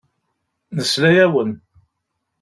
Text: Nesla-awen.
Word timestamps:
Nesla-awen. 0.75 1.51